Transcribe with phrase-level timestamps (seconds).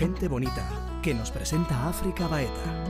[0.00, 0.66] Gente Bonita,
[1.02, 2.84] que nos presenta África Baeta.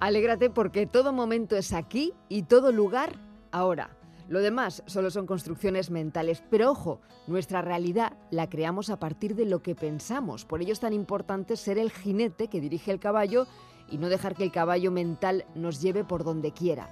[0.00, 3.18] Alégrate porque todo momento es aquí y todo lugar
[3.52, 3.96] ahora.
[4.28, 9.46] Lo demás solo son construcciones mentales, pero ojo, nuestra realidad la creamos a partir de
[9.46, 10.44] lo que pensamos.
[10.44, 13.46] Por ello es tan importante ser el jinete que dirige el caballo
[13.90, 16.90] y no dejar que el caballo mental nos lleve por donde quiera.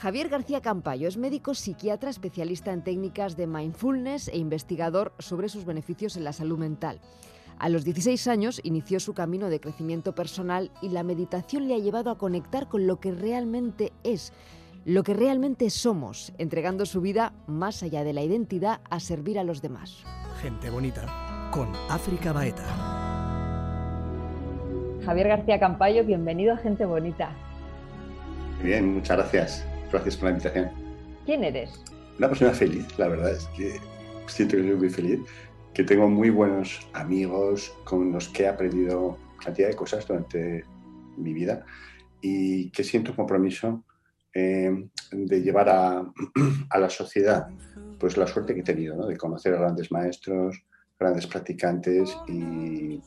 [0.00, 5.66] Javier García Campayo es médico psiquiatra especialista en técnicas de mindfulness e investigador sobre sus
[5.66, 7.00] beneficios en la salud mental.
[7.58, 11.78] A los 16 años inició su camino de crecimiento personal y la meditación le ha
[11.78, 14.32] llevado a conectar con lo que realmente es,
[14.86, 19.44] lo que realmente somos, entregando su vida más allá de la identidad a servir a
[19.44, 20.02] los demás.
[20.40, 22.64] Gente bonita con África Baeta.
[25.04, 27.32] Javier García Campayo, bienvenido a Gente Bonita.
[28.62, 29.66] Bien, muchas gracias.
[29.90, 30.70] Gracias por la invitación.
[31.26, 31.84] ¿Quién eres?
[32.18, 33.80] Una persona feliz, la verdad es que
[34.26, 35.20] siento que soy muy feliz,
[35.74, 40.64] que tengo muy buenos amigos con los que he aprendido cantidad de cosas durante
[41.16, 41.64] mi vida
[42.20, 43.84] y que siento compromiso
[44.32, 46.04] eh, de llevar a,
[46.70, 47.48] a, la sociedad
[47.98, 49.06] pues la suerte que he tenido, ¿no?
[49.06, 50.62] de conocer a grandes maestros,
[50.98, 53.00] grandes practicantes y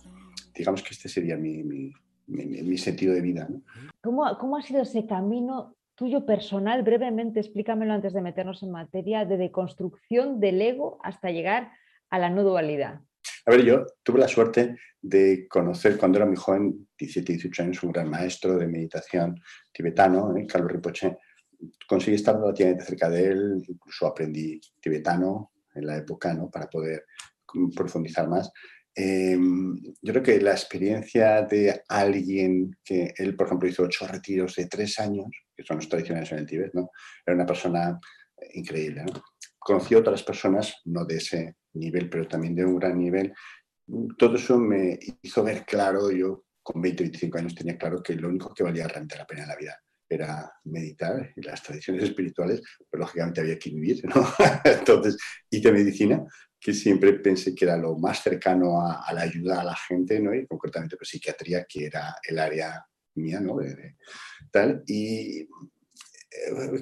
[0.53, 1.93] digamos que este sería mi, mi,
[2.27, 3.47] mi, mi sentido de vida.
[3.49, 3.61] ¿no?
[4.01, 6.83] ¿Cómo, ¿Cómo ha sido ese camino tuyo personal?
[6.83, 11.71] Brevemente, explícamelo antes de meternos en materia de deconstrucción del ego hasta llegar
[12.09, 13.01] a la no dualidad.
[13.45, 17.83] A ver, yo tuve la suerte de conocer cuando era muy joven, 17, 18 años,
[17.83, 19.39] un gran maestro de meditación
[19.71, 20.47] tibetano, ¿eh?
[20.47, 21.17] Carlos Rinpoche.
[21.87, 26.49] Conseguí estar relativamente cerca de él, incluso aprendí tibetano en la época ¿no?
[26.49, 27.05] para poder
[27.75, 28.51] profundizar más.
[28.95, 29.37] Eh,
[30.01, 34.67] yo creo que la experiencia de alguien que él, por ejemplo, hizo ocho retiros de
[34.67, 36.91] tres años, que son los tradicionales en el Tíbet, ¿no?
[37.25, 37.99] era una persona
[38.53, 39.03] increíble.
[39.05, 39.13] ¿no?
[39.57, 43.33] Conocí a otras personas, no de ese nivel, pero también de un gran nivel.
[44.17, 48.29] Todo eso me hizo ver claro, yo con 20, 25 años tenía claro que lo
[48.29, 49.77] único que valía realmente la pena en la vida
[50.07, 54.25] era meditar y las tradiciones espirituales, pero lógicamente había que vivir, ¿no?
[54.63, 55.17] Entonces
[55.49, 56.23] hice medicina,
[56.63, 60.19] que siempre pensé que era lo más cercano a, a la ayuda a la gente,
[60.19, 60.33] ¿no?
[60.33, 62.85] Y concretamente pues psiquiatría, que era el área
[63.15, 63.57] mía, ¿no?
[63.57, 63.97] De, de,
[64.49, 65.47] tal, y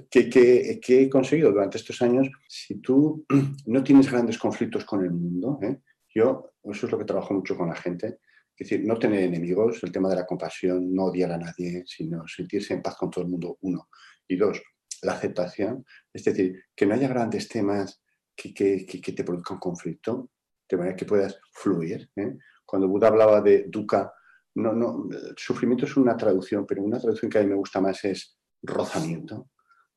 [0.09, 2.30] ¿Qué, qué, qué, he conseguido durante estos años?
[2.47, 3.25] Si tú
[3.66, 5.81] no tienes grandes conflictos con el mundo, ¿eh?
[6.13, 8.19] yo, eso es lo que trabajo mucho con la gente,
[8.56, 12.28] es decir, no tener enemigos, el tema de la compasión, no odiar a nadie, sino
[12.28, 13.90] sentirse en paz con todo el mundo, uno.
[14.28, 14.62] Y dos,
[15.02, 18.00] la aceptación, es decir, que no haya grandes temas
[18.36, 19.25] que, que, que te
[19.59, 20.30] conflicto,
[20.69, 22.09] de manera que puedas fluir.
[22.16, 22.38] ¿eh?
[22.66, 24.14] Cuando Buda hablaba de dukkha,
[24.56, 28.03] no, no, sufrimiento es una traducción, pero una traducción que a mí me gusta más
[28.03, 29.50] es rozamiento.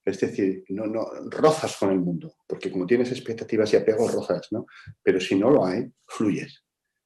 [0.04, 4.48] Es decir, no, no, rozas con el mundo, porque como tienes expectativas y apegos, rozas,
[4.50, 4.66] ¿no?
[5.02, 6.62] Pero si no lo hay, fluyes.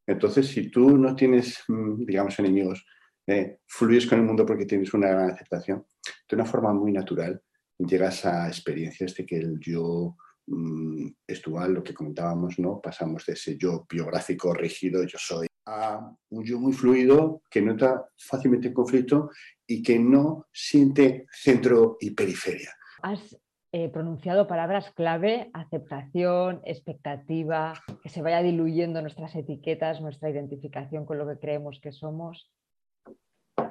[0.07, 2.85] Entonces, si tú no tienes, digamos, enemigos,
[3.27, 5.87] eh, fluyes con el mundo porque tienes una gran aceptación,
[6.29, 7.41] de una forma muy natural
[7.79, 10.17] llegas a experiencias de que el yo
[10.49, 11.09] mmm,
[11.45, 12.81] dual, lo que comentábamos, ¿no?
[12.81, 17.73] Pasamos de ese yo biográfico rígido, yo soy, a un yo muy fluido que no
[17.73, 19.31] está fácilmente en conflicto
[19.67, 22.73] y que no siente centro y periferia.
[23.03, 23.39] Has
[23.71, 31.19] eh, pronunciado palabras clave, aceptación, expectativa, que se vaya diluyendo nuestras etiquetas, nuestra identificación con
[31.19, 32.51] lo que creemos que somos.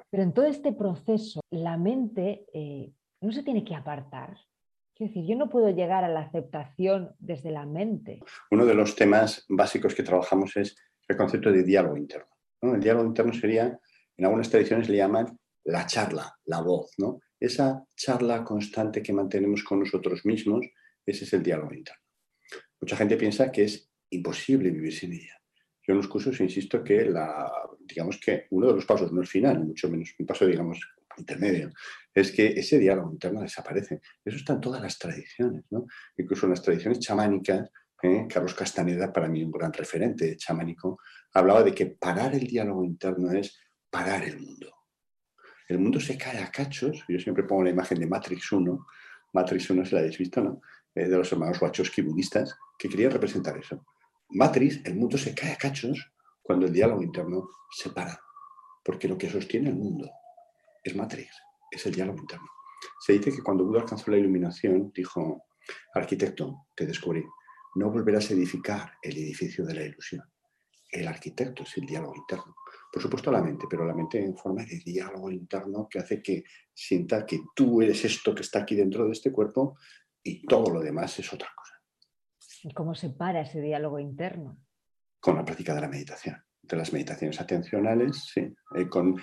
[0.09, 4.37] Pero en todo este proceso, la mente eh, no se tiene que apartar.
[4.97, 8.19] Quiero decir, yo no puedo llegar a la aceptación desde la mente.
[8.49, 10.75] Uno de los temas básicos que trabajamos es
[11.07, 12.29] el concepto de diálogo interno.
[12.63, 12.73] ¿no?
[12.73, 13.79] El diálogo interno sería,
[14.17, 17.19] en algunas tradiciones le llaman la charla, la voz, ¿no?
[17.39, 20.65] Esa charla constante que mantenemos con nosotros mismos,
[21.05, 22.01] ese es el diálogo interno.
[22.81, 25.39] Mucha gente piensa que es imposible vivir sin ella.
[25.85, 29.27] Yo en los cursos insisto que, la, digamos que uno de los pasos, no el
[29.27, 30.79] final, mucho menos un paso, digamos,
[31.17, 31.71] intermedio,
[32.21, 34.01] es que ese diálogo interno desaparece.
[34.23, 35.85] Eso está en todas las tradiciones, ¿no?
[36.17, 37.69] Incluso en las tradiciones chamánicas,
[38.01, 38.27] ¿eh?
[38.29, 40.99] Carlos Castaneda, para mí un gran referente chamánico,
[41.33, 43.59] hablaba de que parar el diálogo interno es
[43.89, 44.77] parar el mundo
[45.67, 47.03] el mundo se cae a cachos.
[47.07, 48.85] Yo siempre pongo la imagen de Matrix 1.
[49.33, 50.61] Matrix 1 se la habéis visto, ¿no?
[50.95, 53.85] De los hermanos Wachowski budistas, que querían representar eso.
[54.29, 58.19] Matrix, el mundo se cae a cachos cuando el diálogo interno se para.
[58.83, 60.09] Porque lo que sostiene el mundo
[60.83, 61.29] es Matrix,
[61.69, 62.47] es el diálogo interno.
[62.99, 65.45] Se dice que cuando Buda alcanzó la iluminación, dijo,
[65.93, 67.23] arquitecto, te descubrí,
[67.75, 70.23] no volverás a edificar el edificio de la ilusión.
[70.89, 72.55] El arquitecto es el diálogo interno
[72.91, 76.43] por supuesto la mente, pero la mente en forma de diálogo interno que hace que
[76.73, 79.77] sienta que tú eres esto que está aquí dentro de este cuerpo
[80.23, 81.75] y todo lo demás es otra cosa.
[82.63, 84.57] ¿Y cómo se para ese diálogo interno?
[85.19, 88.55] con la práctica de la meditación, de las meditaciones atencionales, sí.
[88.75, 89.15] Eh, con,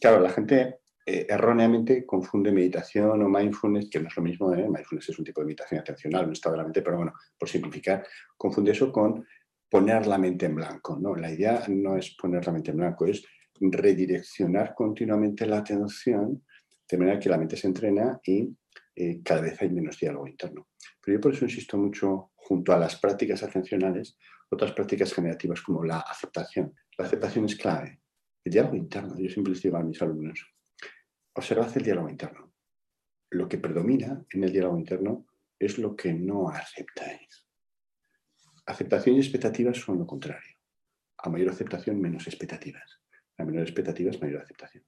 [0.00, 0.80] claro, la gente
[1.10, 4.68] eh, erróneamente confunde meditación o mindfulness, que no es lo mismo, ¿eh?
[4.68, 7.48] mindfulness es un tipo de meditación atencional, un estado de la mente, pero bueno, por
[7.48, 8.06] simplificar,
[8.36, 9.26] confunde eso con
[9.70, 10.98] poner la mente en blanco.
[11.00, 11.14] ¿no?
[11.14, 13.24] La idea no es poner la mente en blanco, es
[13.58, 16.44] redireccionar continuamente la atención
[16.86, 18.54] de manera que la mente se entrena y
[18.94, 20.68] eh, cada vez hay menos diálogo interno.
[21.00, 24.18] Pero yo por eso insisto mucho, junto a las prácticas atencionales,
[24.50, 26.74] otras prácticas generativas como la aceptación.
[26.98, 28.02] La aceptación es clave.
[28.44, 30.46] El diálogo interno, yo siempre les digo a mis alumnos,
[31.38, 32.52] Observad el diálogo interno.
[33.30, 35.24] Lo que predomina en el diálogo interno
[35.56, 37.46] es lo que no aceptáis.
[38.66, 40.56] Aceptación y expectativas son lo contrario.
[41.18, 43.00] A mayor aceptación, menos expectativas.
[43.36, 44.84] A menor expectativas, mayor aceptación.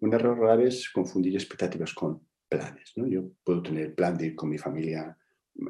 [0.00, 2.94] Un error grave es confundir expectativas con planes.
[2.96, 3.06] ¿no?
[3.06, 5.18] Yo puedo tener el plan de ir con mi familia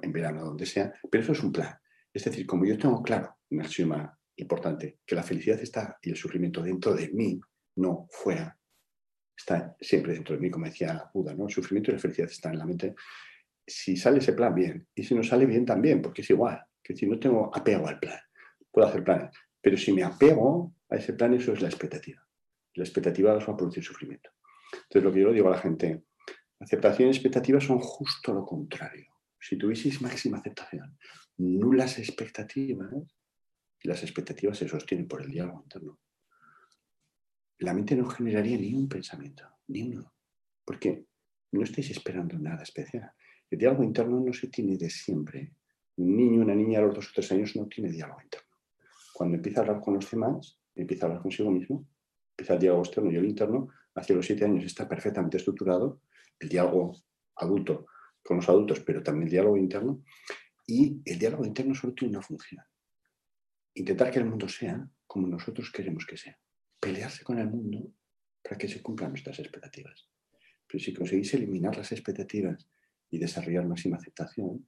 [0.01, 1.77] en verano, donde sea, pero eso es un plan.
[2.13, 6.17] Es decir, como yo tengo claro, un axioma importante, que la felicidad está y el
[6.17, 7.41] sufrimiento dentro de mí,
[7.75, 8.57] no fuera,
[9.37, 11.47] está siempre dentro de mí, como decía Buda, ¿no?
[11.47, 12.95] El sufrimiento y la felicidad están en la mente.
[13.67, 14.87] Si sale ese plan, bien.
[14.95, 16.63] Y si no sale bien, también, porque es igual.
[16.83, 18.19] Que si no tengo apego al plan,
[18.71, 19.31] puedo hacer planes.
[19.61, 22.23] Pero si me apego a ese plan, eso es la expectativa.
[22.75, 24.31] La expectativa va a producir sufrimiento.
[24.73, 26.05] Entonces, lo que yo digo a la gente,
[26.61, 29.07] aceptación y expectativa son justo lo contrario.
[29.41, 30.99] Si tuvieseis máxima aceptación,
[31.39, 32.93] nulas expectativas,
[33.81, 35.99] y las expectativas se sostienen por el diálogo interno,
[37.59, 40.13] la mente no generaría ni un pensamiento, ni uno,
[40.65, 41.07] porque
[41.53, 43.13] no estáis esperando nada especial.
[43.51, 45.53] El diálogo interno no se tiene de siempre.
[45.97, 48.49] Un niño, una niña a los dos o tres años no tiene diálogo interno.
[49.13, 51.87] Cuando empieza a hablar con los demás, empieza a hablar consigo mismo,
[52.31, 56.01] empieza el diálogo externo y el interno, hacia los siete años está perfectamente estructurado,
[56.41, 57.01] el diálogo
[57.37, 57.87] adulto
[58.25, 60.03] con los adultos, pero también el diálogo interno,
[60.67, 62.65] y el diálogo interno solo tiene una función,
[63.75, 66.37] intentar que el mundo sea como nosotros queremos que sea
[66.85, 67.95] pelearse con el mundo
[68.43, 70.07] para que se cumplan nuestras expectativas.
[70.67, 72.69] Pero si conseguís eliminar las expectativas
[73.11, 74.67] y desarrollar máxima aceptación,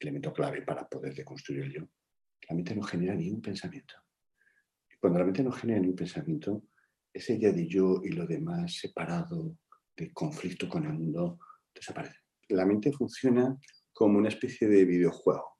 [0.00, 1.88] elemento clave para poder deconstruir el yo,
[2.48, 3.94] la mente no genera ni un pensamiento.
[4.90, 6.64] Y cuando la mente no genera ni un pensamiento,
[7.12, 9.58] ese idea de yo y lo demás separado,
[9.94, 11.38] de conflicto con el mundo,
[11.74, 12.20] desaparece.
[12.48, 13.58] La mente funciona
[13.92, 15.57] como una especie de videojuego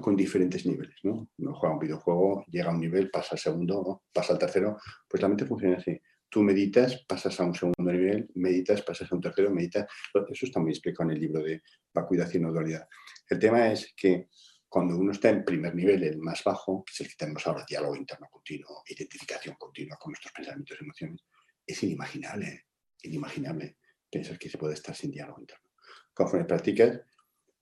[0.00, 0.96] con diferentes niveles.
[1.02, 1.28] ¿no?
[1.38, 4.78] Uno juega un videojuego, llega a un nivel, pasa al segundo, pasa al tercero,
[5.08, 6.00] pues la mente funciona así.
[6.28, 9.86] Tú meditas, pasas a un segundo nivel, meditas, pasas a un tercero, meditas.
[10.28, 11.62] Eso está muy explicado en el libro de
[11.94, 12.88] vacuidad y no dualidad.
[13.28, 14.28] El tema es que
[14.68, 17.64] cuando uno está en primer nivel, el más bajo, que es el que tenemos ahora,
[17.68, 21.24] diálogo interno continuo, identificación continua con nuestros pensamientos y emociones,
[21.64, 22.66] es inimaginable,
[23.02, 23.78] inimaginable
[24.10, 25.64] pensar que se puede estar sin diálogo interno.
[26.12, 27.00] Conforme practicas,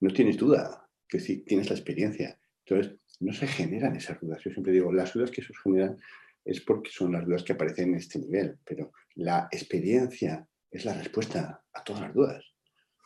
[0.00, 2.38] no tienes duda, que si tienes la experiencia.
[2.64, 4.42] Entonces, no se generan esas dudas.
[4.44, 5.96] Yo siempre digo, las dudas que se generan
[6.44, 10.94] es porque son las dudas que aparecen en este nivel, pero la experiencia es la
[10.94, 12.44] respuesta a todas las dudas.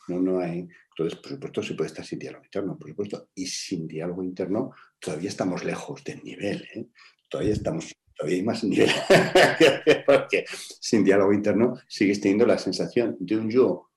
[0.07, 0.67] No, no hay.
[0.97, 3.29] Entonces, por supuesto, se puede estar sin diálogo interno, por supuesto.
[3.35, 6.67] Y sin diálogo interno todavía estamos lejos del nivel.
[6.73, 6.87] ¿eh?
[7.29, 8.89] Todavía estamos, todavía hay más nivel.
[10.05, 13.91] porque sin diálogo interno sigues teniendo la sensación de un yo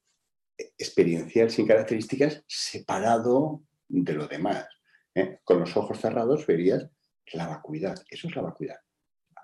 [0.78, 3.62] experiencial sin características separado
[3.92, 4.66] de lo demás.
[5.14, 5.38] ¿eh?
[5.44, 6.88] Con los ojos cerrados verías
[7.34, 7.94] la vacuidad.
[8.10, 8.76] Eso es la vacuidad.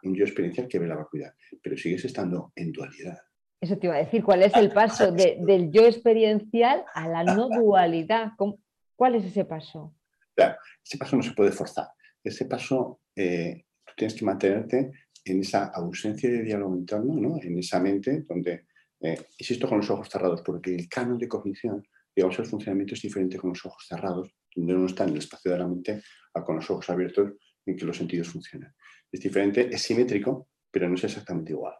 [0.02, 3.18] Un yo experiencial que ve la vacuidad, pero sigues estando en dualidad.
[3.60, 7.48] Eso te iba a decir, ¿cuál es el paso del yo experiencial a la no
[7.48, 8.32] dualidad?
[8.96, 9.94] ¿Cuál es ese paso?
[10.34, 11.88] Claro, ese paso no se puede forzar.
[12.22, 14.92] Ese paso eh, tú tienes que mantenerte
[15.24, 17.42] en esa ausencia de diálogo interno, ¿no?
[17.42, 18.66] en esa mente donde,
[19.00, 21.84] eh, insisto, con los ojos cerrados, porque el canon de cognición
[22.18, 25.52] digamos, el funcionamiento es diferente con los ojos cerrados, donde uno está en el espacio
[25.52, 26.02] de la mente,
[26.34, 27.32] a con los ojos abiertos,
[27.66, 28.74] en que los sentidos funcionan.
[29.10, 31.74] Es diferente, es simétrico, pero no es exactamente igual.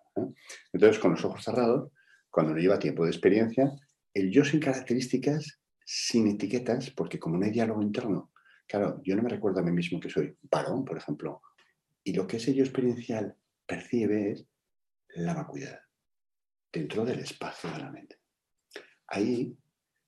[0.73, 1.93] Entonces, con los ojos cerrados,
[2.31, 3.73] cuando uno lleva tiempo de experiencia,
[4.13, 8.33] el yo sin características, sin etiquetas, porque como no hay diálogo interno,
[8.67, 11.41] claro, yo no me recuerdo a mí mismo que soy varón, por ejemplo,
[12.05, 14.47] y lo que ese yo experiencial percibe es
[15.15, 15.81] la vacuidad
[16.73, 18.17] dentro del espacio de la mente.
[19.07, 19.57] Ahí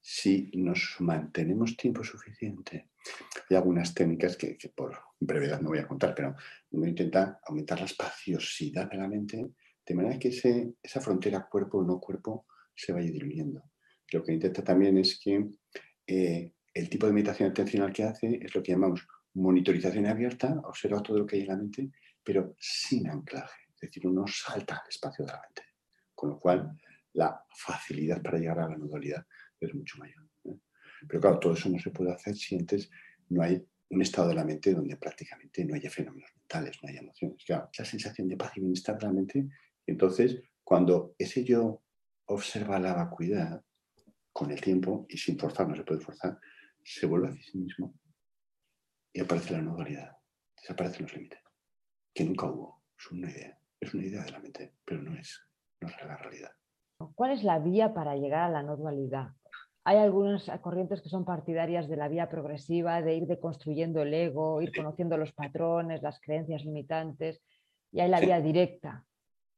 [0.00, 2.90] si nos mantenemos tiempo suficiente.
[3.48, 6.34] Hay algunas técnicas que, por brevedad no voy a contar, pero
[6.72, 9.50] intenta aumentar la espaciosidad de la mente
[9.86, 10.28] de manera que
[10.82, 13.62] esa frontera cuerpo o no cuerpo se vaya diluyendo.
[14.12, 15.48] Lo que intenta también es que
[16.06, 21.02] eh, el tipo de meditación atencional que hace es lo que llamamos monitorización abierta, observa
[21.02, 21.90] todo lo que hay en la mente,
[22.22, 23.62] pero sin anclaje.
[23.74, 25.62] Es decir, uno salta al espacio de la mente.
[26.14, 26.78] Con lo cual,
[27.14, 29.26] la facilidad para llegar a la nodalidad
[29.60, 30.28] es mucho mayor.
[31.08, 32.90] Pero claro, todo eso no se puede hacer si antes
[33.28, 37.00] no hay un estado de la mente donde prácticamente no haya fenómenos mentales, no haya
[37.00, 37.44] emociones.
[37.44, 39.48] Claro, esa sensación de paz y bienestar de la mente.
[39.86, 41.82] Entonces, cuando ese yo
[42.26, 43.64] observa la vacuidad
[44.32, 46.38] con el tiempo y sin forzar, no se puede forzar,
[46.84, 47.94] se vuelve a sí mismo
[49.12, 50.16] y aparece la no dualidad,
[50.56, 51.40] desaparecen los límites,
[52.14, 55.40] que nunca hubo, es una idea, es una idea de la mente, pero no es,
[55.80, 56.50] no es la realidad.
[57.14, 59.34] ¿Cuál es la vía para llegar a la no dualidad?
[59.84, 64.60] Hay algunas corrientes que son partidarias de la vía progresiva, de ir deconstruyendo el ego,
[64.60, 67.40] ir conociendo los patrones, las creencias limitantes,
[67.90, 69.04] y hay la vía directa.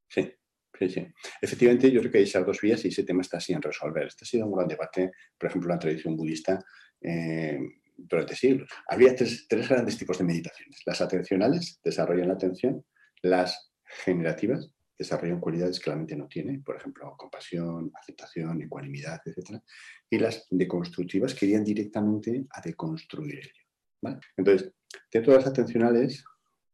[0.09, 0.33] Sí,
[0.79, 1.07] sí, sí.
[1.41, 4.07] Efectivamente, yo creo que hay esas dos vías y ese tema está sin resolver.
[4.07, 6.65] Este ha sido un gran debate, por ejemplo, en la tradición budista
[7.01, 7.59] eh,
[7.97, 8.71] durante siglos.
[8.89, 10.83] Había tres, tres grandes tipos de meditaciones.
[10.87, 12.85] Las atencionales desarrollan la atención,
[13.23, 13.73] las
[14.05, 19.61] generativas desarrollan cualidades que la mente no tiene, por ejemplo, compasión, aceptación, ecuanimidad, etc.
[20.09, 24.19] Y las deconstructivas querían directamente a deconstruir ello.
[24.37, 24.73] Entonces,
[25.11, 26.25] dentro de las atencionales,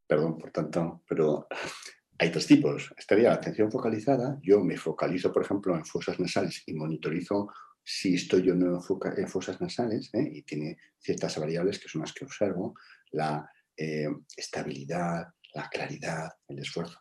[0.06, 1.46] perdón por tanto, pero
[2.18, 2.92] hay tres tipos.
[2.96, 4.38] Estaría la atención focalizada.
[4.42, 7.48] Yo me focalizo, por ejemplo, en fosas nasales y monitorizo
[7.90, 8.82] si estoy yo no
[9.16, 10.30] en fosas nasales ¿eh?
[10.30, 12.74] y tiene ciertas variables que son las que observo,
[13.12, 17.00] la eh, estabilidad, la claridad, el esfuerzo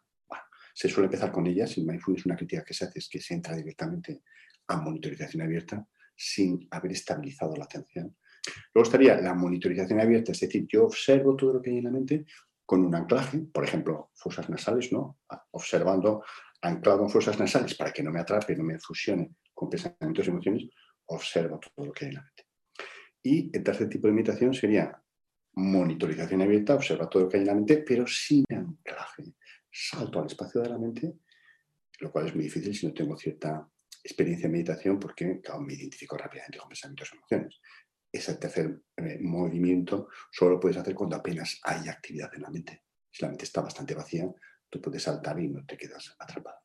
[0.78, 1.76] se suele empezar con ellas.
[1.76, 4.22] En mindfulness una crítica que se hace es que se entra directamente
[4.68, 8.16] a monitorización abierta sin haber estabilizado la atención.
[8.76, 11.90] Luego estaría la monitorización abierta, es decir, yo observo todo lo que hay en la
[11.90, 12.26] mente
[12.64, 15.18] con un anclaje, por ejemplo, fosas nasales, ¿no?
[15.52, 16.24] Observando
[16.62, 20.30] anclado en fosas nasales para que no me atrape, no me fusione con pensamientos y
[20.30, 20.64] emociones,
[21.08, 22.44] observo todo lo que hay en la mente.
[23.24, 25.02] Y el tercer tipo de meditación sería
[25.54, 29.24] monitorización abierta, observa todo lo que hay en la mente, pero sin anclaje
[29.72, 31.20] salto al espacio de la mente,
[32.00, 33.70] lo cual es muy difícil si no tengo cierta
[34.04, 37.60] experiencia en meditación porque me identifico rápidamente con pensamientos y emociones.
[38.12, 42.84] Ese tercer eh, movimiento solo lo puedes hacer cuando apenas hay actividad en la mente.
[43.12, 44.30] Si la mente está bastante vacía,
[44.70, 46.58] tú puedes saltar y no te quedas atrapado.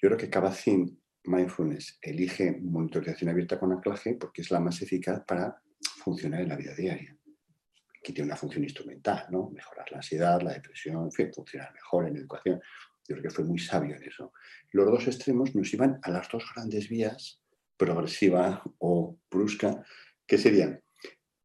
[0.00, 5.22] Yo creo que fin Mindfulness elige monitorización abierta con anclaje porque es la más eficaz
[5.26, 5.60] para
[6.02, 7.17] funcionar en la vida diaria
[8.12, 9.50] tiene una función instrumental, ¿no?
[9.50, 12.60] Mejorar la ansiedad, la depresión, en fin, funcionar mejor en educación.
[13.08, 14.32] Yo creo que fue muy sabio en eso.
[14.72, 17.40] Los dos extremos nos iban a las dos grandes vías,
[17.76, 19.84] progresiva o brusca,
[20.26, 20.82] que serían,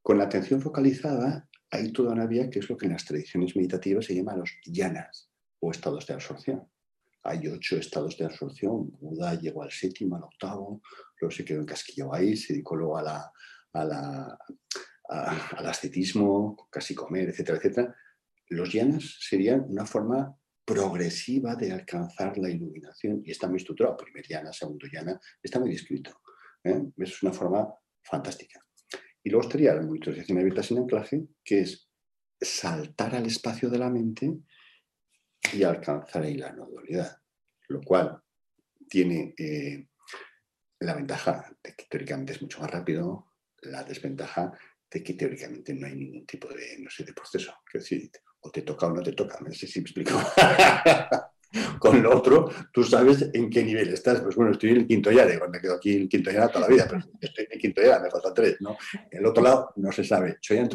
[0.01, 3.55] con la atención focalizada, hay toda una vía que es lo que en las tradiciones
[3.55, 5.29] meditativas se llama los llanas
[5.59, 6.69] o estados de absorción.
[7.23, 8.91] Hay ocho estados de absorción.
[8.99, 10.81] Buda llegó al séptimo, al octavo,
[11.19, 13.31] luego se quedó encasquillado ahí, se dedicó luego a la,
[13.71, 14.37] a la,
[15.09, 17.95] al ascetismo, casi comer, etcétera, etcétera,
[18.49, 24.25] los yanas serían una forma progresiva de alcanzar la iluminación y está muy estructurado, primer
[24.25, 26.21] yana, segundo yana, está muy descrito.
[26.63, 26.81] ¿eh?
[26.97, 28.65] Es una forma fantástica.
[29.23, 31.89] Y luego estaría la monitorización abierta sin anclaje, que es
[32.39, 34.37] saltar al espacio de la mente
[35.53, 37.17] y alcanzar ahí la no dualidad,
[37.69, 38.21] lo cual
[38.89, 39.87] tiene eh,
[40.79, 43.27] la ventaja de que teóricamente es mucho más rápido,
[43.61, 44.57] la desventaja
[45.01, 47.53] que teóricamente no hay ningún tipo de, no sé, de proceso.
[47.71, 50.11] Que decir, o te toca o no te toca, no sé si me explico.
[51.79, 54.21] Con lo otro, tú sabes en qué nivel estás.
[54.21, 56.67] Pues bueno, estoy en el quinto ya, me quedo aquí en el quinto ya toda
[56.67, 58.77] la vida, pero estoy en el quinto ya, me faltan tres, ¿no?
[59.09, 60.37] El otro lado no se sabe.
[60.41, 60.69] Soy en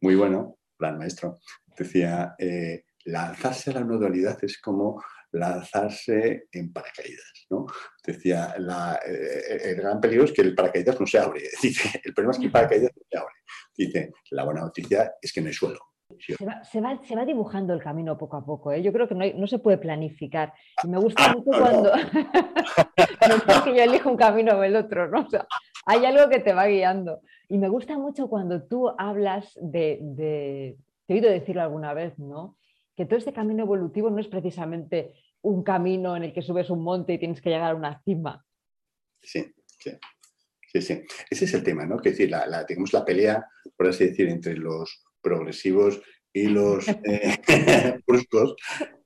[0.00, 1.38] muy bueno, plan maestro,
[1.76, 5.02] decía, eh, lanzarse a la no dualidad es como
[5.32, 7.46] lanzarse en paracaídas.
[7.50, 7.66] ¿no?
[8.04, 8.54] Decía,
[9.06, 11.42] eh, el gran peligro es que el paracaídas no se abre.
[11.62, 13.34] Dice, el problema es que el paracaídas no se abre.
[13.76, 15.78] Dice, la buena noticia es que no hay suelo.
[16.18, 18.70] Se va, se va, dibujando el camino poco a poco.
[18.72, 18.80] ¿eh?
[18.80, 20.52] Yo creo que no, no, se puede planificar.
[20.84, 21.90] Y me gusta mucho cuando.
[23.28, 25.26] no es que yo elijo un camino o el otro, ¿no?
[25.84, 27.20] hay algo que te va guiando.
[27.48, 30.76] Y me gusta mucho cuando tú hablas de, de.
[31.06, 32.56] Te he oído decirlo alguna vez, ¿no?
[32.96, 35.12] Que todo este camino evolutivo no es precisamente
[35.42, 38.44] un camino en el que subes un monte y tienes que llegar a una cima.
[39.22, 39.92] Sí, sí.
[40.72, 41.02] Sí, sí.
[41.30, 41.98] Ese es el tema, ¿no?
[41.98, 46.00] Que decir, la, la, digamos, la pelea, por así decir, entre los progresivos
[46.32, 47.38] y los eh,
[48.06, 48.56] bruscos,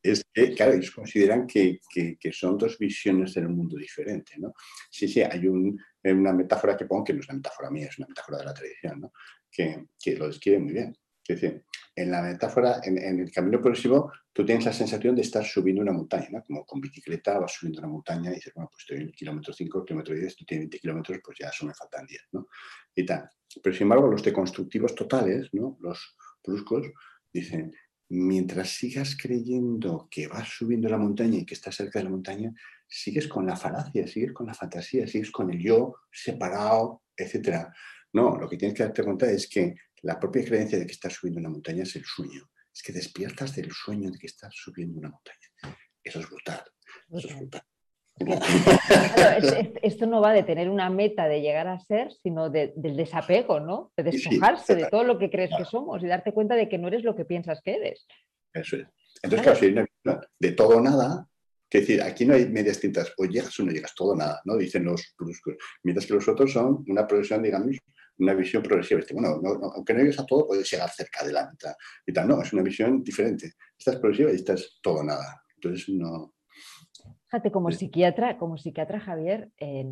[0.02, 4.54] es que, claro, ellos consideran que, que, que, son dos visiones del mundo diferente, ¿no?
[4.90, 7.98] Sí, sí, hay un, una metáfora que pongo, que no es una metáfora mía, es
[7.98, 9.12] una metáfora de la tradición, ¿no?
[9.50, 10.96] Que, que lo describe muy bien.
[11.32, 15.44] Es decir, en la metáfora, en, el camino progresivo, tú tienes la sensación de estar
[15.44, 16.42] subiendo una montaña.
[16.46, 19.52] Como con bicicleta vas subiendo una montaña y dices, bueno, pues estoy en el kilómetro
[19.52, 22.48] 5, kilómetro 10, tú tienes 20 kilómetros, pues ya eso me faltan 10, ¿no?
[22.94, 23.28] Y tal.
[23.62, 25.76] Pero sin embargo, los deconstructivos totales, ¿no?
[25.80, 26.86] Los bruscos,
[27.32, 27.72] dicen,
[28.08, 32.52] mientras sigas creyendo que vas subiendo la montaña y que estás cerca de la montaña,
[32.88, 37.68] sigues con la falacia, sigues con la fantasía, sigues con el yo separado, etc.
[38.12, 41.12] No, lo que tienes que darte cuenta es que la propia creencia de que estás
[41.12, 42.50] subiendo una montaña es el sueño.
[42.72, 45.78] Es que despiertas del sueño de que estás subiendo una montaña.
[46.02, 46.62] Eso es brutal.
[47.10, 47.62] Eso es brutal.
[49.82, 53.92] esto no va de tener una meta de llegar a ser, sino del desapego, ¿no?
[53.96, 56.88] De despojarse de todo lo que crees que somos y darte cuenta de que no
[56.88, 58.06] eres lo que piensas que eres.
[58.52, 58.86] Eso es.
[59.22, 59.86] Entonces, claro, si hay una
[60.38, 61.26] de todo o nada,
[61.68, 64.40] que decir, aquí no hay medias tintas, o llegas o no llegas, todo o nada,
[64.44, 64.56] ¿no?
[64.56, 65.54] Dicen los bruscos.
[65.84, 67.76] Mientras que los otros son una progresión, digamos,
[68.20, 69.00] una visión progresiva.
[69.12, 69.40] Bueno,
[69.74, 71.74] aunque no llegues a todo, puedes llegar cerca de la mitad
[72.06, 72.28] y tal.
[72.28, 73.54] No, es una visión diferente.
[73.78, 75.42] Esta es progresiva y esta es todo nada.
[75.56, 76.34] Entonces, no,
[77.30, 79.86] Fíjate, como psiquiatra, como psiquiatra Javier, eh,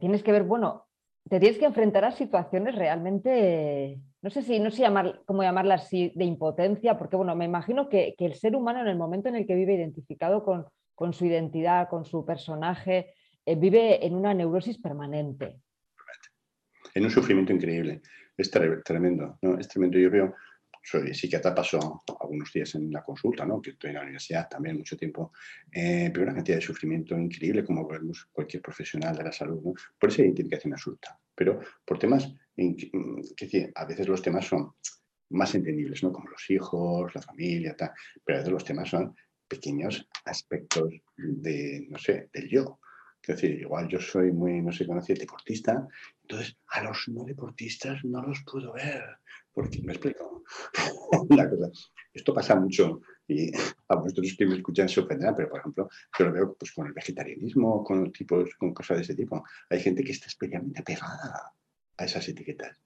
[0.00, 0.86] tienes que ver, bueno,
[1.28, 5.82] te tienes que enfrentar a situaciones realmente, no sé si, no sé llamar, cómo llamarlas
[5.82, 9.36] así, de impotencia, porque bueno, me imagino que, el ser humano en el momento en
[9.36, 13.12] el que vive identificado con, su identidad, con su personaje, eh,
[13.56, 15.60] vive en una neurosis permanente.
[16.94, 18.02] En un sufrimiento increíble.
[18.36, 19.58] Es tremendo, ¿no?
[19.58, 19.98] Es tremendo.
[19.98, 20.34] Yo veo
[20.88, 23.60] soy psiquiatra, paso algunos días en la consulta, ¿no?
[23.60, 25.32] que estoy en la universidad también mucho tiempo,
[25.70, 30.08] eh, pero una cantidad de sufrimiento increíble como vemos cualquier profesional de la salud, por
[30.08, 34.72] esa identificación absoluta, pero por temas, que, a veces los temas son
[35.30, 36.12] más entendibles, ¿no?
[36.12, 37.90] como los hijos, la familia, tal,
[38.24, 39.14] pero a veces los temas son
[39.46, 42.80] pequeños aspectos de, no sé, del yo.
[43.22, 45.86] Es decir, igual yo soy muy, no sé, conocido deportista,
[46.22, 49.04] entonces a los no deportistas no los puedo ver,
[49.52, 50.44] porque me explico.
[52.14, 53.52] Esto pasa mucho y
[53.88, 56.86] a vosotros que me escuchan se ofenderán, pero por ejemplo, yo lo veo pues, con
[56.86, 59.44] el vegetarianismo, con, tipos, con cosas de ese tipo.
[59.68, 61.52] Hay gente que está especialmente pegada
[61.98, 62.80] a esas etiquetas,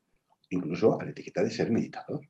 [0.51, 2.21] incluso a la etiqueta de ser meditador.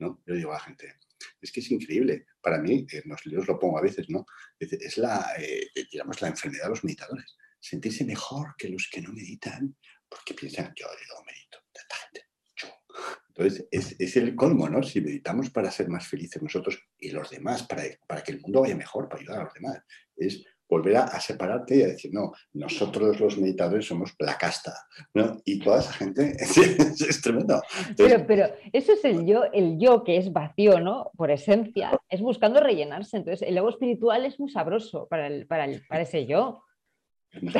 [0.00, 0.20] ¿no?
[0.26, 0.94] Yo digo a la gente,
[1.40, 2.26] es que es increíble.
[2.40, 4.26] Para mí, en los libros lo pongo a veces, ¿no?
[4.58, 7.36] Es la, eh, la enfermedad de los meditadores.
[7.60, 9.76] Sentirse mejor que los que no meditan
[10.08, 11.58] porque piensan, yo, yo medito,
[13.36, 13.66] entonces,
[13.98, 14.82] es, el colmo, ¿no?
[14.82, 18.60] Si meditamos para ser más felices nosotros y los demás, para, para que el mundo
[18.60, 19.82] vaya mejor, para ayudar a los demás,
[20.16, 24.72] es volver a, separarte y a decir, no, nosotros los meditadores somos la casta,
[25.14, 25.40] ¿no?
[25.44, 27.62] Y toda esa gente es, tremendo.
[27.96, 31.10] pero, pero eso es el yo, el yo que es vacío, ¿no?
[31.16, 33.16] Por esencia, es buscando rellenarse.
[33.18, 36.62] Entonces, el ego espiritual es muy sabroso para, el, para, el, para ese yo.
[37.34, 37.52] Uno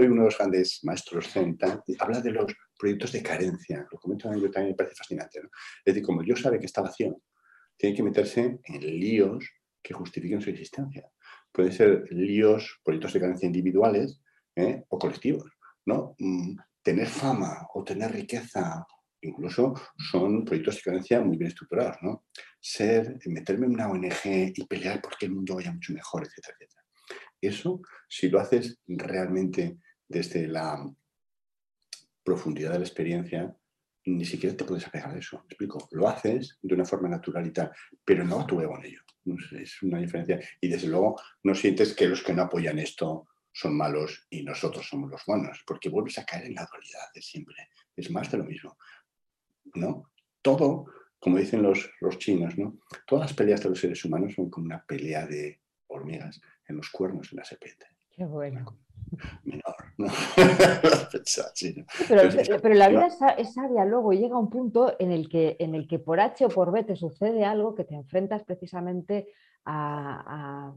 [0.00, 1.56] de los grandes maestros zen,
[1.98, 3.86] habla de los proyectos de carencia.
[3.90, 5.40] Lo comento yo también, me parece fascinante.
[5.42, 5.48] ¿no?
[5.84, 7.22] Es decir, como Dios sabe que está vacío,
[7.76, 9.48] tiene que meterse en líos
[9.82, 11.10] que justifiquen su existencia.
[11.52, 14.20] Pueden ser líos, proyectos de carencia individuales
[14.56, 14.84] ¿eh?
[14.88, 15.50] o colectivos.
[15.86, 16.14] ¿no?
[16.18, 18.86] Mm, tener fama o tener riqueza
[19.22, 19.74] incluso
[20.10, 22.24] son proyectos de carencia muy bien estructurados, ¿no?
[22.58, 26.84] Ser, meterme en una ONG y pelear porque el mundo vaya mucho mejor, etcétera, etcétera.
[27.40, 30.84] Eso, si lo haces realmente desde la
[32.22, 33.56] profundidad de la experiencia,
[34.06, 35.38] ni siquiera te puedes apegar a eso.
[35.38, 35.88] ¿Me explico?
[35.92, 37.70] Lo haces de una forma natural y tal,
[38.04, 39.00] pero no ego en ello.
[39.58, 40.40] es una diferencia.
[40.60, 44.88] Y desde luego no sientes que los que no apoyan esto son malos y nosotros
[44.88, 47.68] somos los buenos, porque vuelves a caer en la dualidad de siempre.
[47.96, 48.76] Es más de lo mismo.
[49.74, 50.10] ¿No?
[50.40, 50.86] Todo,
[51.18, 52.78] como dicen los, los chinos, ¿no?
[53.06, 56.88] Todas las peleas de los seres humanos son como una pelea de hormigas en los
[56.90, 57.86] cuernos de la serpiente.
[58.10, 58.78] Qué bueno.
[59.44, 60.06] Menor, ¿no?
[62.62, 65.98] pero, la vida es, sabia luego, llega un punto en el, que, en el que
[65.98, 69.28] por H o por B te sucede algo que te enfrentas precisamente
[69.64, 70.72] a,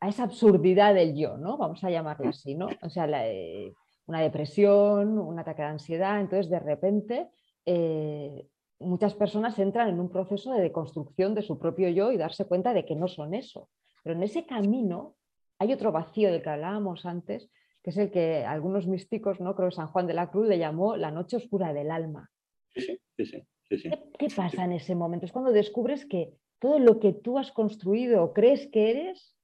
[0.00, 1.56] a, esa absurdidad del yo, ¿no?
[1.56, 2.68] Vamos a llamarlo así, ¿no?
[2.82, 3.74] O sea, eh,
[4.06, 7.28] una depresión, un ataque de ansiedad, entonces de repente
[7.66, 8.46] eh,
[8.80, 12.72] muchas personas entran en un proceso de deconstrucción de su propio yo y darse cuenta
[12.72, 13.68] de que no son eso.
[14.02, 15.16] Pero en ese camino
[15.60, 17.50] hay otro vacío del que hablábamos antes,
[17.82, 19.54] que es el que algunos místicos, ¿no?
[19.54, 22.30] creo que San Juan de la Cruz le llamó la noche oscura del alma.
[22.74, 25.26] Sí, sí, sí, ¿Qué, pasa en ese momento?
[25.26, 29.36] Es cuando descubres que todo lo que tú has construido o crees que eres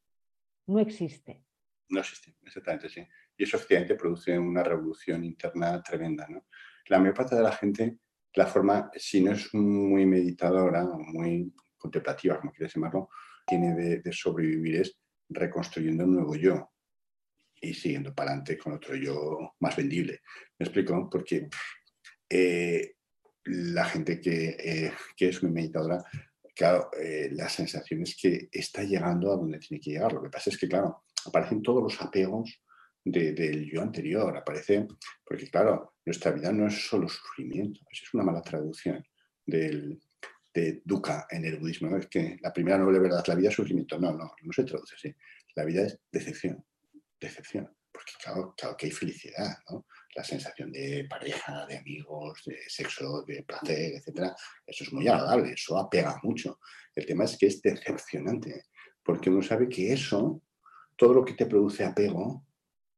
[0.67, 1.45] no existe.
[1.91, 3.07] No existe, exactamente, sí.
[3.37, 6.27] Y eso efectivamente produce una revolución interna tremenda.
[6.29, 6.47] ¿no?
[6.87, 7.99] La mayor parte de la gente,
[8.35, 13.11] la forma, si no es muy meditadora o muy contemplativa, como quieres llamarlo,
[13.47, 16.71] tiene de, sobrevivir es reconstruyendo un nuevo yo
[17.61, 20.21] y siguiendo para adelante con otro yo más vendible.
[20.59, 21.09] ¿Me explico?
[21.11, 21.49] Porque
[22.29, 22.95] eh,
[23.45, 26.05] la gente que, eh, que, es muy meditadora,
[26.55, 30.13] claro, eh, la sensación es que está llegando a donde tiene que llegar.
[30.13, 32.63] Lo que pasa es que, claro, aparecen todos los apegos
[33.05, 34.87] del yo anterior, aparece,
[35.25, 39.05] porque claro, nuestra vida no es solo sufrimiento, es una mala traducción
[39.47, 40.01] del,
[40.57, 41.91] de dukkha en el budismo.
[41.91, 41.99] ¿no?
[41.99, 43.99] Es que la primera noble verdad, la vida es sufrimiento.
[43.99, 45.15] No, no, no se traduce así.
[45.55, 46.65] La vida es decepción,
[47.21, 47.71] decepción.
[47.93, 49.87] porque claro, claro que hay felicidad, ¿no?
[50.15, 54.35] La sensación de pareja, de amigos, de sexo, de placer, etcétera,
[54.67, 56.59] eso es muy agradable, eso apega mucho.
[56.95, 58.65] El tema es que es decepcionante,
[59.03, 60.43] porque uno sabe que eso,
[60.97, 62.47] todo lo que te produce apego,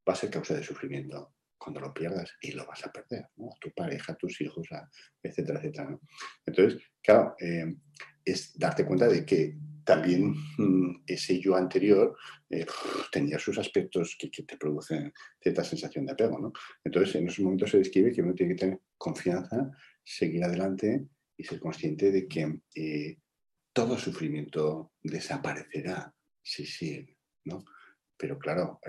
[0.08, 3.50] va a ser causa de sufrimiento cuando lo pierdas y lo vas a perder, ¿no?
[3.60, 4.68] tu pareja, tus hijos,
[5.22, 5.98] etcétera, etcétera.
[6.46, 7.74] Entonces, claro, eh,
[8.24, 12.16] es darte cuenta de que también mm, ese yo anterior
[12.50, 12.66] eh,
[13.10, 16.38] tenía sus aspectos que, te producen cierta sensación de apego.
[16.38, 16.52] ¿no?
[16.84, 19.70] Entonces, en esos momentos se describe que uno tiene que tener confianza,
[20.04, 23.18] seguir adelante y ser consciente de que eh,
[23.72, 27.16] todo sufrimiento desaparecerá si sigue.
[27.44, 27.64] ¿no?
[28.16, 28.80] Pero claro,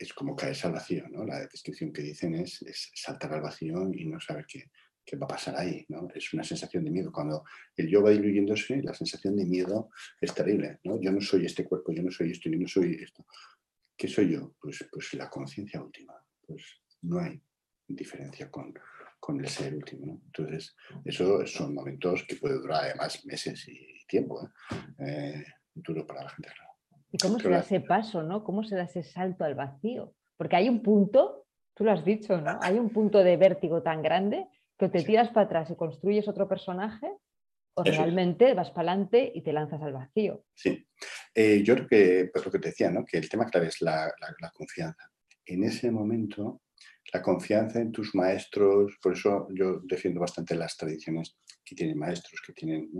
[0.00, 1.26] es como caerse al vacío, ¿no?
[1.26, 4.70] La descripción que dicen es, saltar al vacío y no saber qué,
[5.04, 6.08] qué, va a pasar ahí, ¿no?
[6.14, 7.12] Es una sensación de miedo.
[7.12, 7.44] Cuando
[7.76, 10.98] el yo va diluyéndose, la sensación de miedo es terrible, ¿no?
[10.98, 13.26] Yo no soy este cuerpo, yo no soy esto, yo no soy esto.
[13.94, 14.54] ¿Qué soy yo?
[14.58, 16.14] Pues, pues la conciencia última.
[16.46, 17.38] Pues no hay
[17.86, 18.72] diferencia con,
[19.18, 20.22] con el ser último, ¿no?
[20.24, 25.04] Entonces, eso son momentos que pueden durar además meses y tiempo, ¿eh?
[25.06, 26.48] eh duro para la gente,
[27.12, 28.44] ¿Y cómo se da ese paso, no?
[28.44, 30.14] ¿Cómo se da ese salto al vacío?
[30.36, 32.58] Porque hay un punto, tú lo has dicho, ¿no?
[32.62, 34.46] Hay un punto de vértigo tan grande
[34.78, 37.06] que te tiras para atrás y construyes otro personaje
[37.74, 40.44] o realmente vas para adelante y te lanzas al vacío.
[40.54, 40.86] Sí.
[41.34, 43.04] Eh, yo creo que, pues lo que te decía, ¿no?
[43.04, 44.12] Que el tema clave es la,
[44.52, 45.10] confianza.
[45.44, 46.62] En ese momento,
[47.12, 52.40] la confianza en tus maestros, por eso yo defiendo bastante las tradiciones que tienen maestros,
[52.44, 52.90] que tienen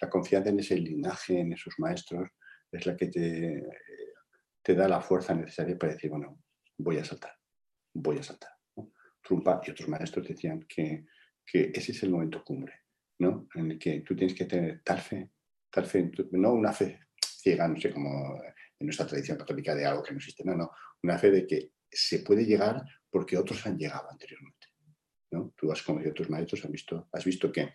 [0.00, 2.28] la confianza en ese linaje, en esos maestros,
[2.72, 3.62] es la que te,
[4.62, 6.42] te da la fuerza necesaria para decir, bueno,
[6.78, 7.32] voy a saltar,
[7.94, 8.50] voy a saltar.
[9.22, 11.06] Trumpa y otros maestros decían que,
[11.46, 12.80] que, ese es el momento cumbre,
[13.18, 13.46] ¿no?
[13.54, 15.30] En el que tú tienes que tener tal fe,
[15.70, 20.02] tal fe, no una fe ciega, no sé, como en nuestra tradición católica de algo
[20.02, 20.70] que no existe, no, no,
[21.02, 24.68] una fe de que se puede llegar porque otros han llegado anteriormente.
[25.30, 25.52] ¿no?
[25.56, 27.74] Tú has conocido a tus maestros, has visto, has visto que,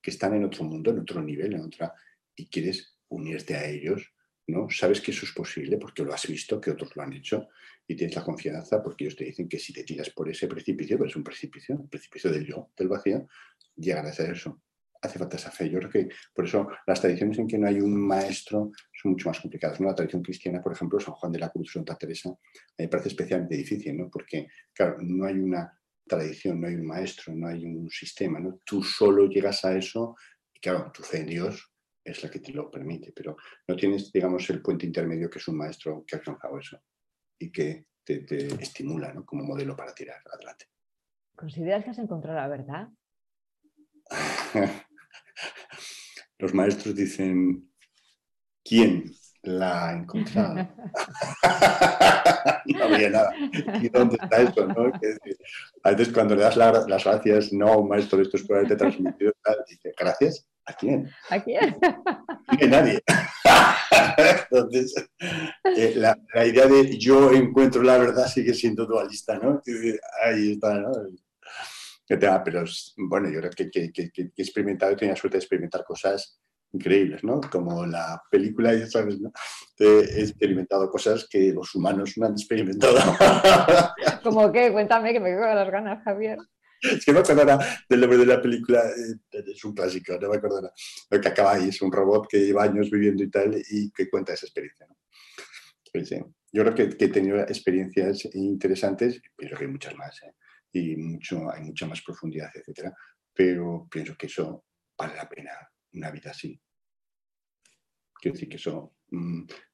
[0.00, 1.94] que están en otro mundo, en otro nivel, en otra,
[2.34, 4.12] y quieres unirte a ellos
[4.48, 4.68] ¿no?
[4.70, 7.48] Sabes que eso es posible porque lo has visto, que otros lo han hecho
[7.86, 10.96] y tienes la confianza porque ellos te dicen que si te tiras por ese precipicio,
[10.96, 13.28] pero es un precipicio, el precipicio del yo, del vacío,
[13.76, 14.62] llegarás a eso.
[15.00, 15.70] Hace falta esa fe.
[15.70, 19.28] Yo creo que por eso las tradiciones en que no hay un maestro son mucho
[19.28, 19.80] más complicadas.
[19.80, 19.86] ¿no?
[19.86, 22.34] La tradición cristiana, por ejemplo, San Juan de la Cruz, Santa Teresa,
[22.76, 24.10] me parece especialmente difícil, ¿no?
[24.10, 25.72] porque, claro, no hay una
[26.04, 28.40] tradición, no hay un maestro, no hay un sistema.
[28.40, 28.60] ¿no?
[28.64, 30.16] Tú solo llegas a eso
[30.52, 31.70] y, claro, tu fe en Dios
[32.04, 35.48] es la que te lo permite, pero no tienes, digamos, el puente intermedio que es
[35.48, 36.80] un maestro que ha alcanzado eso
[37.38, 39.24] y que te, estimula ¿no?
[39.24, 40.66] como modelo para tirar adelante.
[41.36, 42.88] ¿Consideras que has encontrado la verdad?
[46.38, 47.70] Los maestros dicen,
[48.64, 50.54] ¿quién la ha encontrado?
[52.66, 53.34] no había nada.
[53.82, 54.66] ¿Y dónde está eso?
[54.66, 54.92] ¿no?
[55.82, 59.32] a veces cuando le das las gracias, no, maestro, esto es por haberte transmitido,
[59.68, 60.48] dice, gracias.
[60.68, 61.10] ¿A quién?
[61.30, 61.76] ¿A quién?
[61.82, 63.02] A nadie.
[64.50, 64.94] Entonces,
[65.64, 69.62] eh, la, idea de yo encuentro la verdad sigue siendo dualista, ¿no?
[70.22, 70.92] Ahí está, ¿no?
[72.06, 72.64] Pero
[72.96, 75.84] bueno, yo creo que, que, que, que he experimentado, he tenido la suerte de experimentar
[75.84, 76.38] cosas
[76.72, 77.40] increíbles, ¿no?
[77.40, 79.32] Como la película, ya sabes, ¿no?
[79.78, 82.98] He experimentado cosas que los humanos no han experimentado.
[84.22, 84.70] ¿Cómo qué?
[84.70, 86.38] Cuéntame, que me quedo con las ganas, Javier.
[86.80, 90.28] Es que no me acuerdo del nombre de la película, eh, es un clásico, no
[90.28, 90.70] me acuerdo.
[91.10, 94.08] Lo que acaba ahí es un robot que lleva años viviendo y tal y que
[94.08, 94.86] cuenta esa experiencia.
[96.52, 100.34] Yo creo que, he tenido experiencias interesantes, pero que hay muchas más, ¿eh?
[100.72, 102.94] y mucho, hay mucha más profundidad, etcétera.
[103.34, 104.64] Pero pienso que eso
[104.96, 105.50] vale la pena
[105.92, 106.60] una vida así.
[108.20, 108.97] Quiero decir que eso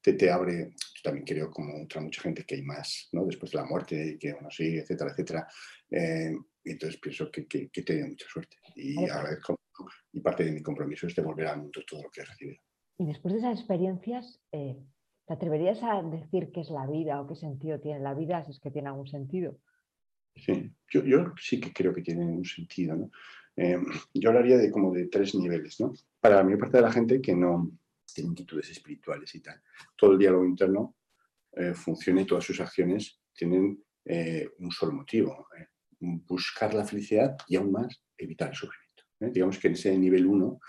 [0.01, 3.25] te, te, abre, yo también creo, como otra mucha gente, que hay más, ¿no?
[3.25, 5.47] Después de la muerte, y que, bueno, sí, etcétera, etcétera.
[5.89, 8.57] Eh, entonces pienso que, que, que he tenido mucha suerte.
[8.75, 9.59] Y agradezco,
[10.11, 12.61] y parte de mi compromiso es devolver al mundo todo lo que he recibido.
[12.97, 14.77] Y después de esas experiencias, eh,
[15.25, 18.51] ¿te atreverías a decir qué es la vida o qué sentido tiene la vida, si
[18.51, 19.59] es que tiene algún sentido?
[20.35, 23.11] Sí, yo, yo sí que creo que tiene un sentido, ¿no?
[23.57, 23.77] Eh,
[24.13, 25.93] yo hablaría de como de tres niveles, ¿no?
[26.19, 27.71] Para la mayor parte de la gente que no
[28.13, 29.61] tiene inquietudes espirituales y tal,
[29.95, 30.97] todo el diálogo interno
[31.51, 35.47] eh, funciona y todas sus acciones tienen eh, un solo motivo,
[35.99, 39.03] buscar la felicidad y aún más evitar el sufrimiento.
[39.19, 40.59] Digamos que en ese nivel uno,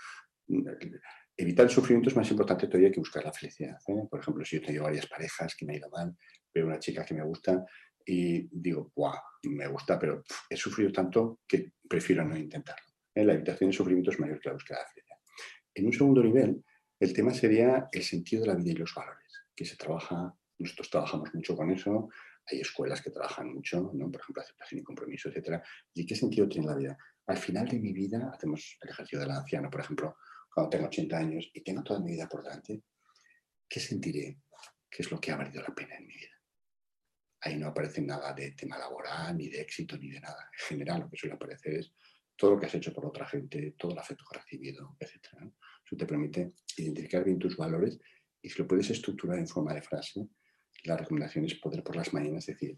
[1.35, 3.77] evitar el sufrimiento es más importante todavía que buscar la felicidad.
[4.09, 6.15] Por ejemplo, si yo tengo varias parejas que me ha ido mal,
[6.53, 7.63] veo una chica que me gusta,
[8.07, 9.19] y digo, ¡guau!
[9.43, 12.85] Me gusta, pero he sufrido tanto que prefiero no intentarlo.
[13.13, 13.25] ¿eh?
[13.25, 15.17] La evitación de sufrimiento es mayor que la búsqueda de felicidad.
[15.75, 16.63] En un segundo nivel,
[16.99, 20.89] el tema sería el sentido de la vida y los valores, que se trabaja, nosotros
[20.89, 22.09] trabajamos mucho con eso,
[22.49, 24.11] hay escuelas que trabajan mucho, ¿no?
[24.11, 25.61] por ejemplo, aceptación y compromiso, etc.
[25.93, 26.97] ¿Y qué sentido tiene la vida?
[27.27, 30.17] Al final de mi vida, hacemos el ejercicio del anciano, por ejemplo,
[30.53, 32.81] cuando tengo 80 años y tengo toda mi vida por delante,
[33.67, 34.39] ¿qué sentiré?
[34.89, 36.31] ¿Qué es lo que ha valido la pena en mi vida?
[37.41, 40.49] Ahí no aparece nada de tema laboral, ni de éxito, ni de nada.
[40.51, 41.93] En general, lo que suele aparecer es
[42.35, 45.51] todo lo que has hecho por otra gente, todo el afecto que has recibido, etc.
[45.87, 47.97] Eso te permite identificar bien tus valores
[48.41, 50.27] y si lo puedes estructurar en forma de frase,
[50.83, 52.77] la recomendación es poder por las mañanas decir,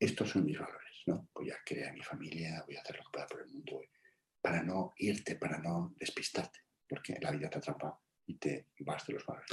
[0.00, 1.28] estos son mis valores, ¿no?
[1.34, 3.80] Voy a crear mi familia, voy a hacer lo que pueda por el mundo,
[4.40, 9.12] para no irte, para no despistarte, porque la vida te atrapa y te vas de
[9.12, 9.50] los valores.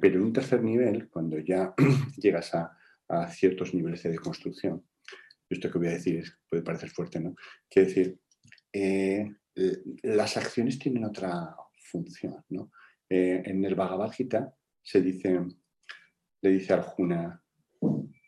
[0.00, 1.74] Pero en un tercer nivel, cuando ya
[2.18, 2.70] llegas a,
[3.30, 4.86] ciertos niveles de construcción,
[5.48, 7.34] esto que voy a decir puede parecer fuerte, ¿no?
[7.70, 8.20] Quiere decir,
[8.70, 9.26] eh,
[10.02, 11.56] las acciones tienen otra
[11.90, 12.70] función, ¿no?
[13.08, 15.40] Eh, en el Bhagavad Gita se dice,
[16.42, 17.42] le dice Arjuna,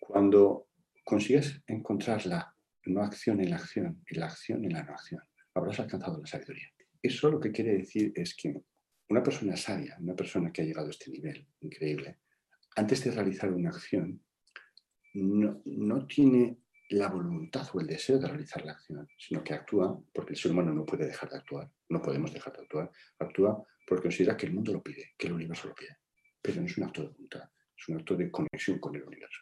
[0.01, 0.69] cuando
[1.05, 2.55] consigues encontrar la
[2.87, 5.23] no acción en la acción y la acción en la no acción,
[5.55, 6.69] habrás alcanzado la sabiduría.
[7.03, 8.63] Eso lo que quiere decir es que
[9.09, 12.19] una persona sabia, una persona que ha llegado a este nivel increíble,
[12.77, 14.23] antes de realizar una acción,
[15.15, 16.59] no, no tiene
[16.91, 20.51] la voluntad o el deseo de realizar la acción, sino que actúa porque el ser
[20.51, 24.47] humano no puede dejar de actuar, no podemos dejar de actuar, actúa porque considera que
[24.47, 25.99] el mundo lo pide, que el universo lo pide.
[26.43, 29.41] Pero no es un acto de voluntad, es un acto de conexión con el universo.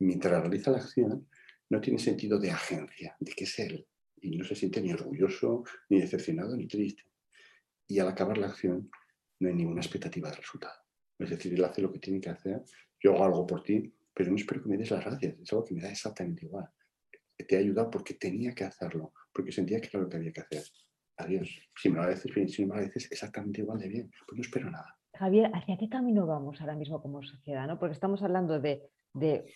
[0.00, 1.28] Mientras realiza la acción,
[1.70, 5.62] no tiene sentido de agencia, de que es él, y no se siente ni orgulloso,
[5.88, 7.04] ni decepcionado, ni triste.
[7.86, 8.90] Y al acabar la acción,
[9.38, 10.80] no hay ninguna expectativa de resultado.
[11.18, 12.62] Es decir, él hace lo que tiene que hacer,
[13.00, 15.64] yo hago algo por ti, pero no espero que me des las gracias, es algo
[15.66, 16.66] que me da exactamente igual.
[17.36, 20.40] Te ha ayudado porque tenía que hacerlo, porque sentía que era lo que había que
[20.40, 20.62] hacer.
[21.18, 21.50] Adiós.
[21.76, 24.40] Si me lo agradeces bien, si me lo agradeces exactamente igual de bien, pues no
[24.40, 24.96] espero nada.
[25.12, 27.66] Javier, ¿hacia qué camino vamos ahora mismo como sociedad?
[27.66, 27.78] ¿no?
[27.78, 28.88] Porque estamos hablando de,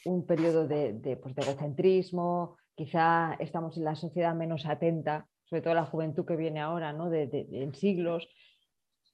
[0.04, 5.72] un periodo de, pues de, egocentrismo, quizá estamos en la sociedad menos atenta, sobre todo
[5.72, 7.08] la juventud que viene ahora, ¿no?
[7.08, 8.28] de, en siglos.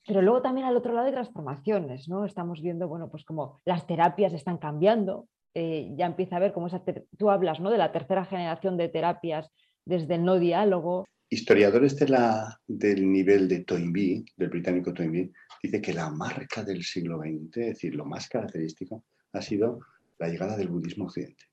[0.05, 2.25] Pero luego también al otro lado hay transformaciones, ¿no?
[2.25, 6.67] Estamos viendo, bueno, pues como las terapias están cambiando, eh, ya empieza a ver cómo
[6.67, 6.83] esa
[7.17, 7.71] tú hablas, ¿no?
[7.71, 9.51] De la tercera generación de terapias
[9.87, 16.09] desde el no diálogo, Historiadores del nivel de Toynbee, del británico Toynbee, dice que la
[16.09, 19.81] marca del siglo XX, es decir, lo más característico, ha sido
[20.19, 21.47] la llegada del budismo Occidente.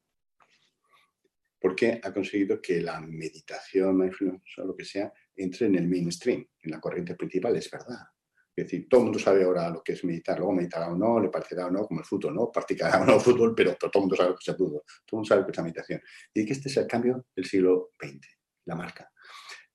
[1.60, 6.72] Porque ha conseguido que la meditación, o lo que sea, entre en el mainstream, en
[6.72, 8.13] la corriente principal, es verdad.
[8.56, 11.20] Es decir, todo el mundo sabe ahora lo que es meditar, luego meditará o no,
[11.20, 12.52] le parecerá o no, como el fútbol, ¿no?
[12.52, 15.12] Practicará o no fútbol, pero, todo el mundo sabe lo que es el fútbol, todo
[15.12, 16.02] el mundo sabe lo que es la meditación.
[16.34, 18.28] Y que este es el cambio del siglo XX,
[18.66, 19.10] la marca.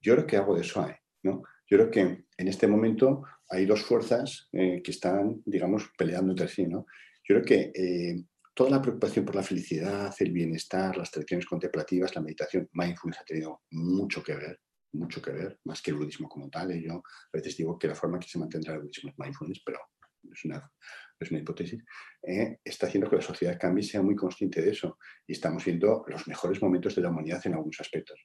[0.01, 0.87] Yo creo que hago de eso
[1.25, 1.43] ¿no?
[1.67, 2.01] Yo creo que
[2.37, 6.87] en este momento hay dos fuerzas eh, que están, digamos, peleando entre sí, ¿no?
[7.25, 12.15] Yo creo que eh, toda la preocupación por la felicidad, el bienestar, las tradiciones contemplativas,
[12.15, 14.61] la meditación, mindfulness ha tenido mucho que ver,
[14.93, 16.75] mucho que ver, más que el budismo como tal.
[16.77, 19.63] Y yo a veces digo que la forma que se mantendrá el budismo es mindfulness,
[19.65, 19.79] pero
[20.33, 20.71] es una,
[21.19, 21.83] es una hipótesis,
[22.23, 24.99] eh, está haciendo que la sociedad cambie y sea muy consciente de eso.
[25.27, 28.21] Y estamos viendo los mejores momentos de la humanidad en algunos aspectos.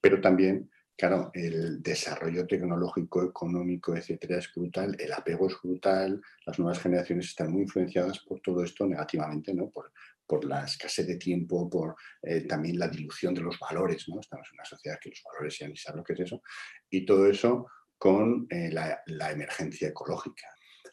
[0.00, 6.58] Pero también Claro, el desarrollo tecnológico, económico, etcétera, es brutal, el apego es brutal, las
[6.58, 9.68] nuevas generaciones están muy influenciadas por todo esto negativamente, ¿no?
[9.68, 9.92] Por,
[10.26, 14.20] por la escasez de tiempo, por eh, también la dilución de los valores, ¿no?
[14.20, 16.42] Estamos en una sociedad que los valores ya ni saben lo que es eso,
[16.90, 17.66] y todo eso
[17.98, 20.48] con eh, la, la, emergencia ecológica.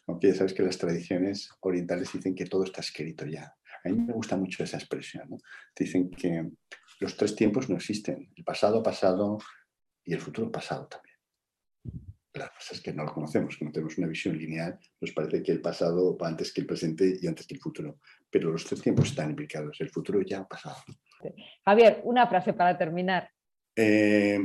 [0.06, 3.54] Aunque ya sabes que las tradiciones orientales dicen que todo está escrito ya.
[3.84, 5.38] A mí me gusta mucho esa expresión, ¿no?
[5.76, 6.50] Dicen que
[7.00, 9.38] los tres tiempos no existen, el pasado, pasado,
[10.04, 11.13] y el futuro pasado también.
[12.34, 15.40] La cosa es que no lo conocemos, que no tenemos una visión lineal, nos parece
[15.40, 18.64] que el pasado va antes que el presente y antes que el futuro, pero los
[18.64, 20.76] tres tiempos están implicados, el futuro ya ha pasado.
[21.64, 23.30] Javier, una frase para terminar.
[23.76, 24.38] Eh,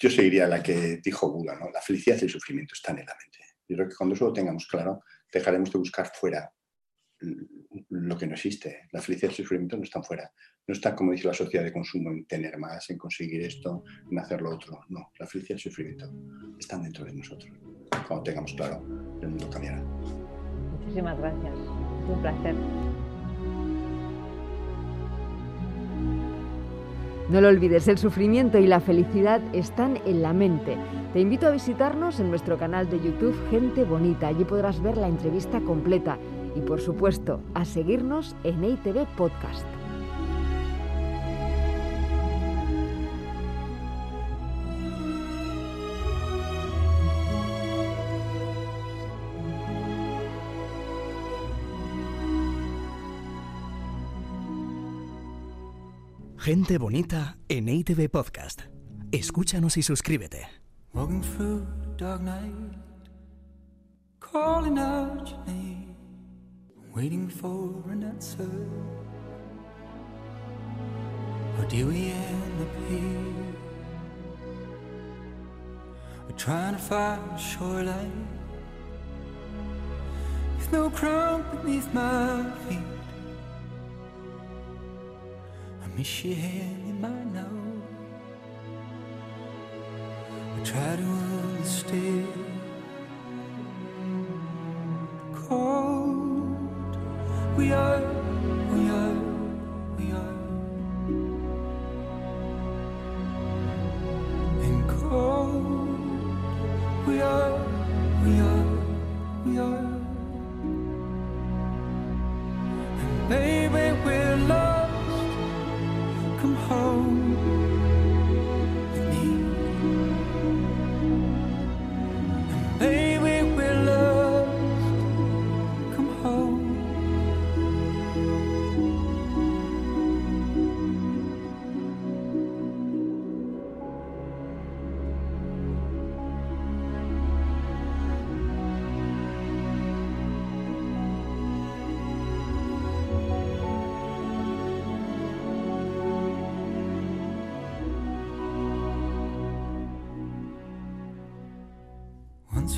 [0.00, 1.70] yo seguiría la que dijo Buda, ¿no?
[1.70, 3.40] la felicidad y el sufrimiento están en la mente.
[3.68, 6.50] Yo creo que cuando eso lo tengamos claro, dejaremos de buscar fuera
[7.20, 8.88] lo que no existe.
[8.92, 10.30] La felicidad y el sufrimiento no están fuera.
[10.66, 14.18] No está, como dice la sociedad de consumo, en tener más, en conseguir esto, en
[14.18, 14.80] hacer lo otro.
[14.88, 16.10] No, la felicidad y el sufrimiento
[16.58, 17.50] están dentro de nosotros.
[18.06, 18.84] Cuando tengamos claro,
[19.22, 19.82] el mundo cambiará.
[19.82, 21.54] Muchísimas gracias.
[22.08, 22.54] Un placer.
[27.28, 30.76] No lo olvides, el sufrimiento y la felicidad están en la mente.
[31.12, 34.28] Te invito a visitarnos en nuestro canal de YouTube Gente Bonita.
[34.28, 36.18] Allí podrás ver la entrevista completa
[36.56, 39.66] y por supuesto a seguirnos en EITV Podcast.
[56.46, 58.62] Gente bonita en ITV Podcast.
[59.10, 60.46] Escúchanos y suscríbete.
[60.94, 62.52] Walking through the dark night,
[64.20, 65.85] calling out your name,
[66.96, 68.48] waiting for an answer.
[71.58, 73.34] Or do we end up here?
[76.26, 78.26] We're trying to find a shoreline
[80.56, 82.78] with no crown beneath my feet.
[85.82, 87.56] I miss your hand in mine now.
[90.56, 92.45] I try to understand
[97.66, 98.15] we are,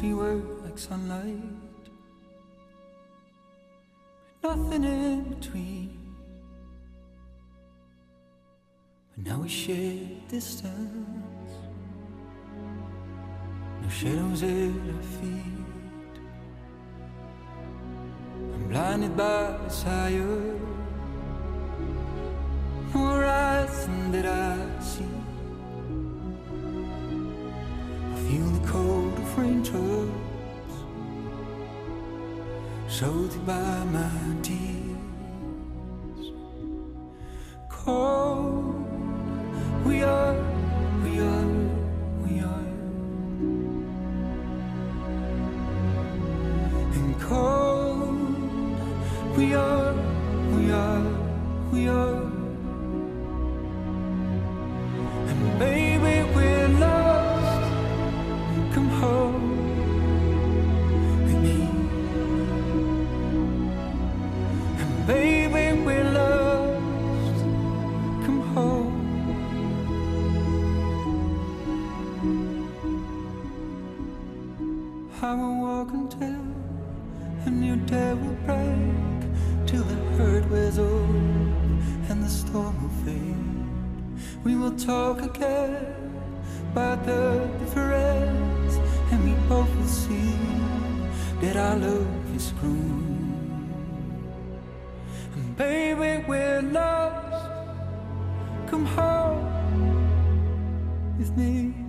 [0.00, 1.42] We were like sunlight,
[4.44, 6.14] nothing in between.
[9.16, 11.52] But now we share distance,
[13.82, 14.48] no shadows at
[14.94, 15.66] our feet.
[18.54, 20.58] I'm blinded by desire,
[22.94, 25.04] no horizon that I see.
[28.12, 29.87] I feel the cold of raindrops
[32.98, 33.54] 手提把
[33.92, 34.10] 马
[34.42, 34.77] 蹄。
[77.46, 81.08] A new day will break, till the hurt wears off
[82.10, 83.44] and the storm will fade.
[84.44, 85.76] We will talk again
[86.72, 88.76] about the difference,
[89.10, 90.34] and we both will see
[91.40, 93.04] that our love is grown.
[95.34, 97.50] And baby, we're lost.
[98.70, 99.44] Come home
[101.18, 101.87] with me.